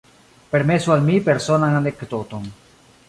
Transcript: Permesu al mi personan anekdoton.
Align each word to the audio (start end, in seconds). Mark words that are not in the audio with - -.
Permesu 0.53 0.95
al 0.95 1.05
mi 1.09 1.19
personan 1.27 1.77
anekdoton. 1.83 2.49